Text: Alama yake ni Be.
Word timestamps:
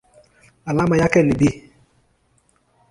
Alama 0.65 0.97
yake 0.97 1.23
ni 1.23 1.35
Be. 1.39 1.49